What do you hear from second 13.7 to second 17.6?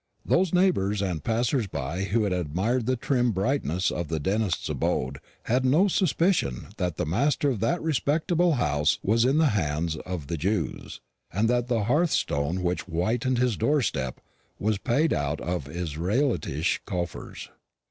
step was paid for out of Israelitish coffers.